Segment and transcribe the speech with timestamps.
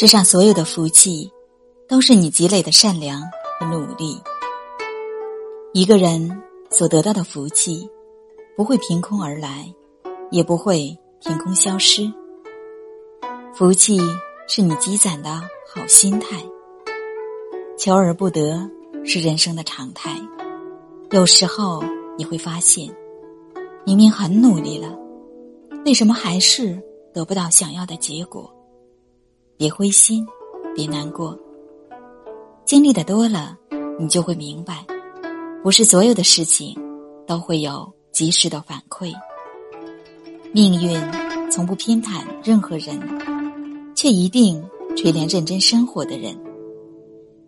[0.00, 1.30] 世上所有的福气，
[1.86, 3.20] 都是你积累的善良
[3.58, 4.18] 和努力。
[5.74, 7.86] 一个人所得到的福气，
[8.56, 9.70] 不会凭空而来，
[10.30, 12.10] 也不会凭空消失。
[13.52, 14.00] 福气
[14.48, 16.42] 是你积攒的好心态。
[17.76, 18.58] 求而不得
[19.04, 20.18] 是人生的常态。
[21.10, 21.84] 有时候
[22.16, 22.88] 你会发现，
[23.84, 24.98] 明明很努力了，
[25.84, 26.82] 为什么还是
[27.12, 28.50] 得不到想要的结果？
[29.60, 30.26] 别灰心，
[30.74, 31.38] 别难过。
[32.64, 33.54] 经历的多了，
[33.98, 34.86] 你就会明白，
[35.62, 36.74] 不是所有的事情
[37.26, 39.12] 都会有及时的反馈。
[40.50, 40.98] 命运
[41.50, 42.98] 从不偏袒任何人，
[43.94, 46.34] 却一定垂怜认真生活的人。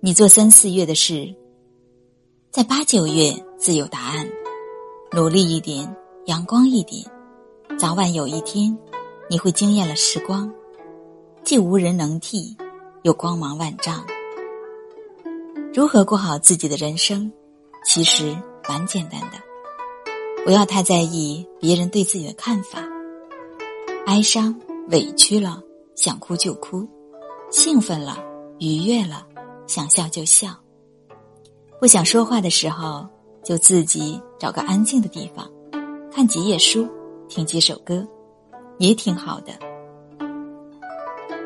[0.00, 1.32] 你做三四月的事，
[2.50, 4.28] 在八九月自有答案。
[5.12, 5.94] 努力一点，
[6.26, 7.08] 阳光一点，
[7.78, 8.76] 早晚有一天，
[9.28, 10.52] 你会惊艳了时光。
[11.50, 12.56] 既无人能替，
[13.02, 14.06] 又光芒万丈。
[15.74, 17.28] 如何过好自己的人生，
[17.84, 18.36] 其实
[18.68, 20.44] 蛮简单的。
[20.44, 22.78] 不要太在意别人对自己的看法。
[24.06, 24.54] 哀伤、
[24.90, 25.60] 委屈了，
[25.96, 26.86] 想哭就哭；
[27.50, 28.22] 兴奋了、
[28.60, 29.26] 愉悦了，
[29.66, 30.56] 想笑就笑。
[31.80, 33.04] 不想说话的时候，
[33.42, 35.50] 就自己找个安静的地方，
[36.12, 36.88] 看几页书，
[37.28, 38.06] 听几首歌，
[38.78, 39.52] 也挺好的。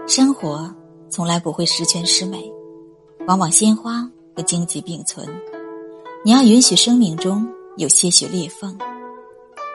[0.06, 0.70] 生活
[1.08, 2.52] 从来不会十全十美，
[3.26, 4.02] 往往鲜花
[4.36, 5.26] 和荆棘并存。
[6.22, 8.78] 你要允许生命中有些许裂缝，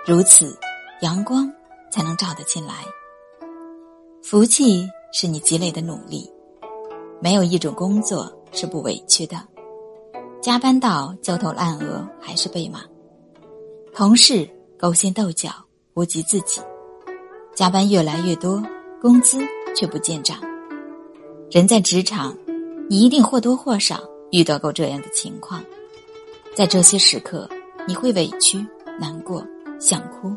[0.05, 0.55] 如此
[1.01, 1.51] 阳光
[1.91, 2.85] 才能照得进来。
[4.21, 6.31] 福气是你积累的努力，
[7.19, 9.35] 没有一种工作是不委屈的。
[10.41, 12.81] 加班到焦头烂额还是被骂，
[13.95, 15.49] 同事勾心斗角
[15.91, 16.61] 波及自己，
[17.55, 18.63] 加班越来越多，
[19.01, 19.39] 工资。
[19.79, 20.37] 却不见长。
[21.49, 22.37] 人在职场，
[22.89, 25.63] 你一定或多或少遇到过这样的情况。
[26.53, 27.49] 在这些时刻，
[27.87, 28.57] 你会委屈、
[28.99, 29.41] 难过、
[29.79, 30.35] 想哭，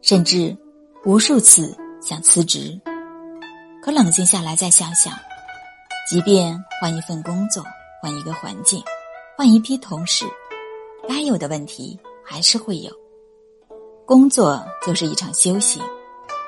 [0.00, 0.56] 甚至
[1.04, 2.80] 无数次想辞职。
[3.82, 5.12] 可冷静下来再想想，
[6.08, 7.60] 即便换一份工作、
[8.00, 8.80] 换一个环境、
[9.36, 10.24] 换一批同事，
[11.08, 12.92] 该有的问题还是会有。
[14.06, 15.82] 工作就是一场修行，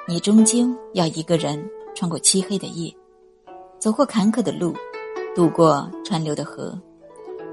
[0.06, 0.58] 你终究
[0.94, 1.60] 要一个人。
[2.00, 2.90] 穿过漆黑的夜，
[3.78, 4.74] 走过坎坷的路，
[5.34, 6.74] 渡过川流的河，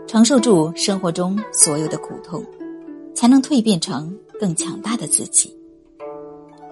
[0.08, 2.41] 承受住生活中所有的苦痛，
[3.13, 5.53] 才能蜕变成更强大的自己。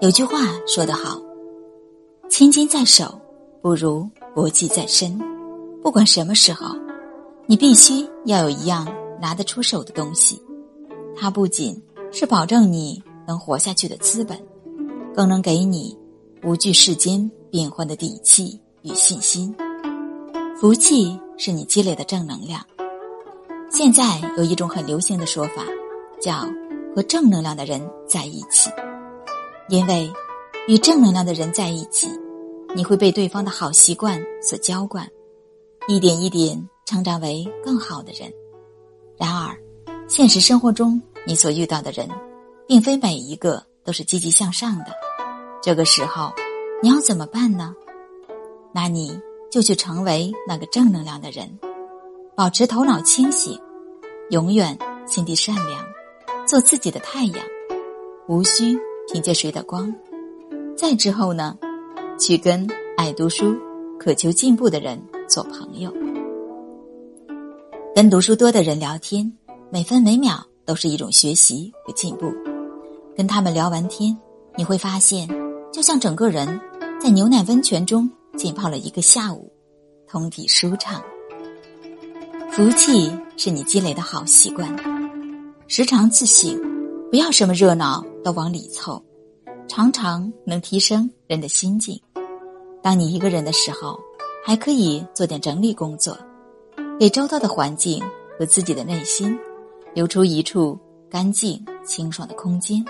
[0.00, 1.20] 有句话说得好
[2.30, 3.20] ：“千金在手，
[3.60, 5.20] 不如薄技在身。”
[5.84, 6.74] 不管什么时候，
[7.44, 8.88] 你必须要有一样
[9.20, 10.40] 拿得出手的东西，
[11.14, 11.78] 它不仅
[12.10, 14.42] 是保证你能活下去的资本，
[15.14, 15.94] 更能给你
[16.42, 17.30] 无惧世间。
[17.50, 19.54] 变换的底气与信心，
[20.60, 22.64] 福气是你积累的正能量。
[23.70, 25.64] 现在有一种很流行的说法，
[26.20, 26.46] 叫
[26.94, 28.70] 和正能量的人在一起，
[29.68, 30.10] 因为
[30.68, 32.08] 与正能量的人在一起，
[32.74, 35.08] 你会被对方的好习惯所浇灌，
[35.88, 38.32] 一点一点成长为更好的人。
[39.16, 39.56] 然而，
[40.08, 42.08] 现实生活中你所遇到的人，
[42.66, 44.86] 并非每一个都是积极向上的。
[45.62, 46.32] 这个时候。
[46.82, 47.74] 你要怎么办呢？
[48.70, 49.18] 那你
[49.50, 51.58] 就去成为那个正能量的人，
[52.34, 53.58] 保持头脑清醒，
[54.28, 54.76] 永远
[55.06, 55.82] 心地善良，
[56.46, 57.38] 做自己的太阳，
[58.28, 58.78] 无需
[59.10, 59.92] 凭借谁的光。
[60.76, 61.56] 再之后呢，
[62.18, 62.66] 去跟
[62.98, 63.56] 爱读书、
[63.98, 65.90] 渴求进步的人做朋友，
[67.94, 69.32] 跟读书多的人聊天，
[69.70, 72.30] 每分每秒都是一种学习和进步。
[73.16, 74.14] 跟他们聊完天，
[74.56, 75.26] 你会发现。
[75.72, 76.58] 就像整个人
[77.06, 79.48] 在牛奶温泉中浸泡了一个下午，
[80.08, 81.00] 通体舒畅。
[82.50, 84.68] 福气是你积累的好习惯，
[85.68, 86.60] 时常自省，
[87.08, 89.00] 不要什么热闹都往里凑，
[89.68, 91.96] 常常能提升人的心境。
[92.82, 93.96] 当你一个人的时候，
[94.44, 96.18] 还可以做点整理工作，
[96.98, 98.02] 给周遭的环境
[98.36, 99.38] 和自己的内心
[99.94, 100.76] 留出一处
[101.08, 102.84] 干净清爽的空间。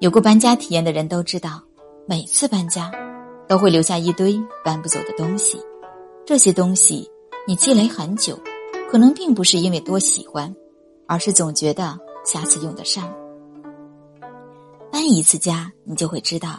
[0.00, 1.62] 有过搬家体验的人都知道，
[2.06, 2.92] 每次搬家
[3.48, 5.58] 都会留下一堆搬不走的东西。
[6.26, 7.10] 这些东西
[7.46, 8.38] 你积累很久，
[8.90, 10.54] 可能并不是因为多喜欢，
[11.06, 13.10] 而是总觉得下次用得上。
[14.92, 16.58] 搬一次家，你就会知道，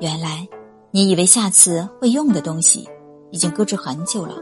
[0.00, 0.48] 原来
[0.90, 2.88] 你以为下次会用的东西，
[3.30, 4.36] 已经搁置很久了，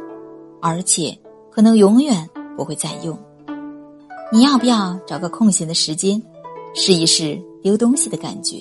[0.63, 1.17] 而且
[1.51, 3.19] 可能永远不会再用。
[4.33, 6.23] 你要不要找个空闲的时间，
[6.73, 7.37] 试一试？
[7.63, 8.59] 丢东西的感觉，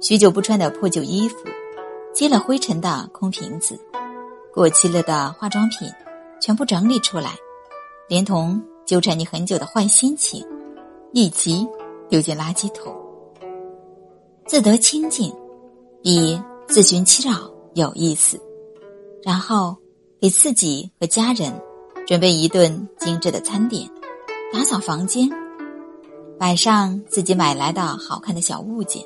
[0.00, 1.36] 许久不穿的破旧衣服，
[2.12, 3.78] 积了灰尘的空瓶子，
[4.52, 5.90] 过期了的化妆品
[6.40, 7.34] 全部整理出来，
[8.08, 10.46] 连同纠缠你很久的坏心情
[11.12, 11.66] 一起
[12.08, 12.94] 丢进垃圾桶。
[14.46, 15.34] 自得清净，
[16.02, 18.40] 比自寻其扰有意思。
[19.24, 19.76] 然后
[20.20, 21.52] 给自己和家人
[22.06, 23.90] 准备一顿精致的餐点，
[24.52, 25.28] 打扫房间，
[26.38, 29.02] 摆上自己买来的好看的小物件，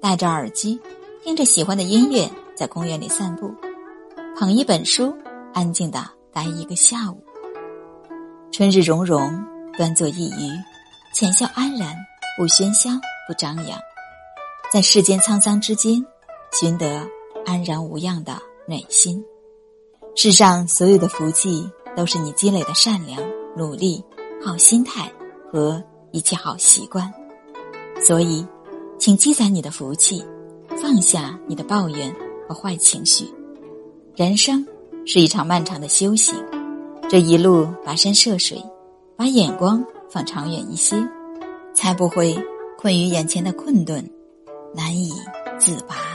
[0.00, 0.80] 戴着耳机，
[1.22, 3.52] 听着喜欢的音乐，在公园里散步，
[4.36, 5.12] 捧一本书，
[5.52, 7.22] 安静的待一个下午。
[8.52, 9.44] 春日融融，
[9.76, 10.50] 端坐一隅，
[11.12, 11.94] 浅笑安然，
[12.36, 12.90] 不喧嚣，
[13.26, 13.78] 不张扬。
[14.72, 16.04] 在世间沧桑之间，
[16.52, 17.06] 寻得
[17.44, 19.22] 安然无恙的内心。
[20.14, 23.20] 世上所有的福气，都是你积累的善良、
[23.56, 24.02] 努力、
[24.44, 25.10] 好心态
[25.52, 27.12] 和一切好习惯。
[28.00, 28.46] 所以，
[28.98, 30.24] 请积攒你的福气，
[30.82, 32.14] 放下你的抱怨
[32.48, 33.24] 和坏情绪。
[34.16, 34.66] 人生
[35.06, 36.34] 是一场漫长的修行，
[37.08, 38.60] 这一路跋山涉水，
[39.16, 40.96] 把眼光放长远一些，
[41.72, 42.36] 才不会
[42.76, 44.04] 困于眼前的困顿。
[44.74, 45.12] 难以
[45.58, 46.07] 自拔。